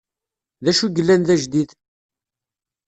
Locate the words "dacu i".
0.63-0.89